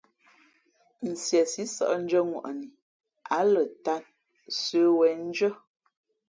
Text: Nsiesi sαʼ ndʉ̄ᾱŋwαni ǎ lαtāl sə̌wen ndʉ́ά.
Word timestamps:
Nsiesi 1.09 1.63
sαʼ 1.75 1.91
ndʉ̄ᾱŋwαni 2.03 2.67
ǎ 3.37 3.39
lαtāl 3.51 4.03
sə̌wen 4.59 5.19
ndʉ́ά. 5.29 5.51